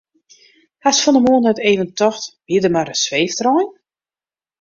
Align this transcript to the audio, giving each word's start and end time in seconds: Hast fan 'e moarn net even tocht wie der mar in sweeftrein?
Hast 0.85 1.03
fan 1.03 1.17
'e 1.17 1.21
moarn 1.25 1.45
net 1.47 1.63
even 1.71 1.89
tocht 1.99 2.23
wie 2.47 2.61
der 2.63 2.73
mar 2.75 2.89
in 2.93 2.99
sweeftrein? 3.03 3.69